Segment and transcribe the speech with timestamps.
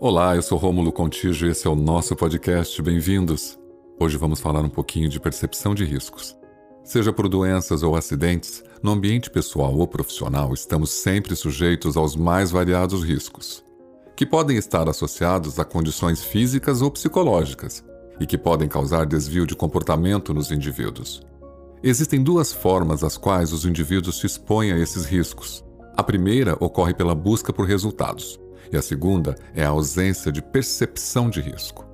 [0.00, 2.80] Olá, eu sou Rômulo Contígio e esse é o nosso podcast.
[2.80, 3.58] Bem-vindos.
[3.98, 6.36] Hoje vamos falar um pouquinho de percepção de riscos.
[6.84, 12.52] Seja por doenças ou acidentes, no ambiente pessoal ou profissional, estamos sempre sujeitos aos mais
[12.52, 13.64] variados riscos,
[14.14, 17.84] que podem estar associados a condições físicas ou psicológicas
[18.20, 21.22] e que podem causar desvio de comportamento nos indivíduos.
[21.82, 25.64] Existem duas formas às quais os indivíduos se expõem a esses riscos.
[25.96, 28.38] A primeira ocorre pela busca por resultados
[28.72, 31.86] e a segunda é a ausência de percepção de risco.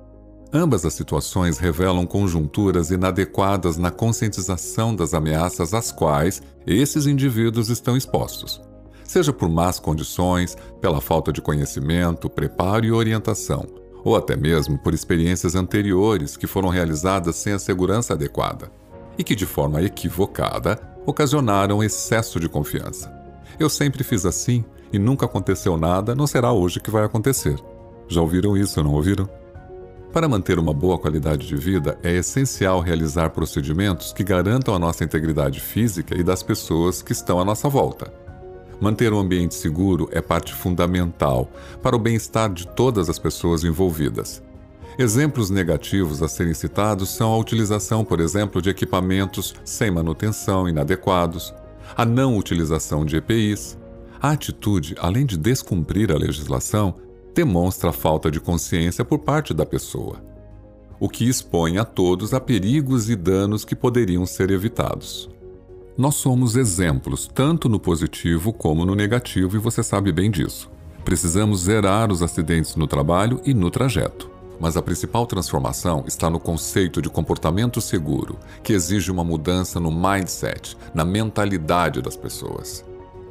[0.53, 7.97] Ambas as situações revelam conjunturas inadequadas na conscientização das ameaças às quais esses indivíduos estão
[7.97, 8.61] expostos,
[9.03, 13.65] seja por más condições, pela falta de conhecimento, preparo e orientação,
[14.03, 18.71] ou até mesmo por experiências anteriores que foram realizadas sem a segurança adequada
[19.17, 23.24] e que, de forma equivocada, ocasionaram excesso de confiança.
[23.59, 27.57] Eu sempre fiz assim e nunca aconteceu nada, não será hoje que vai acontecer.
[28.07, 29.29] Já ouviram isso, não ouviram?
[30.11, 35.03] Para manter uma boa qualidade de vida, é essencial realizar procedimentos que garantam a nossa
[35.03, 38.13] integridade física e das pessoas que estão à nossa volta.
[38.79, 41.49] Manter um ambiente seguro é parte fundamental
[41.81, 44.41] para o bem-estar de todas as pessoas envolvidas.
[44.97, 51.53] Exemplos negativos a serem citados são a utilização, por exemplo, de equipamentos sem manutenção inadequados,
[51.95, 53.77] a não utilização de EPIs,
[54.21, 56.95] a atitude, além de descumprir a legislação,
[57.33, 60.23] demonstra falta de consciência por parte da pessoa,
[60.99, 65.29] o que expõe a todos a perigos e danos que poderiam ser evitados.
[65.97, 70.69] Nós somos exemplos tanto no positivo como no negativo e você sabe bem disso.
[71.05, 74.34] Precisamos zerar os acidentes no trabalho e no trajeto.
[74.59, 79.91] Mas a principal transformação está no conceito de comportamento seguro, que exige uma mudança no
[79.91, 82.83] mindset, na mentalidade das pessoas.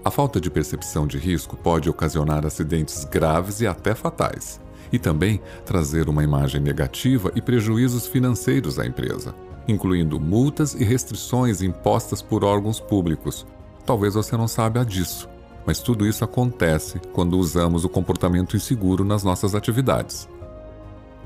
[0.04, 4.60] A falta de percepção de risco pode ocasionar acidentes graves e até fatais,
[4.92, 9.34] e também trazer uma imagem negativa e prejuízos financeiros à empresa,
[9.66, 13.46] incluindo multas e restrições impostas por órgãos públicos.
[13.86, 15.26] Talvez você não saiba disso,
[15.66, 20.28] mas tudo isso acontece quando usamos o comportamento inseguro nas nossas atividades.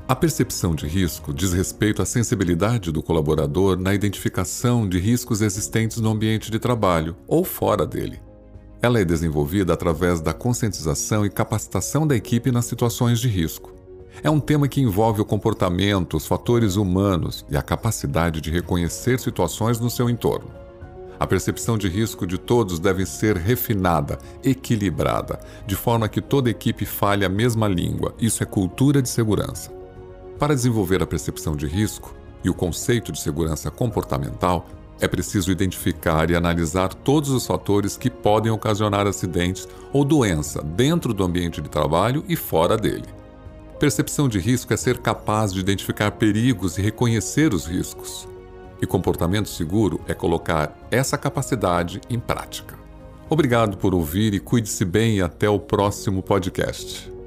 [0.09, 5.97] A percepção de risco diz respeito à sensibilidade do colaborador na identificação de riscos existentes
[5.97, 8.19] no ambiente de trabalho ou fora dele
[8.81, 13.73] ela é desenvolvida através da conscientização e capacitação da equipe nas situações de risco.
[14.23, 19.19] É um tema que envolve o comportamento, os fatores humanos e a capacidade de reconhecer
[19.19, 20.49] situações no seu entorno.
[21.19, 26.85] A percepção de risco de todos deve ser refinada, equilibrada, de forma que toda equipe
[26.85, 28.15] fale a mesma língua.
[28.17, 29.78] Isso é cultura de segurança.
[30.39, 34.69] Para desenvolver a percepção de risco e o conceito de segurança comportamental,
[35.01, 41.13] é preciso identificar e analisar todos os fatores que podem ocasionar acidentes ou doença dentro
[41.13, 43.07] do ambiente de trabalho e fora dele.
[43.79, 48.27] Percepção de risco é ser capaz de identificar perigos e reconhecer os riscos.
[48.81, 52.79] E comportamento seguro é colocar essa capacidade em prática.
[53.29, 57.18] Obrigado por ouvir e cuide-se bem e até o próximo podcast.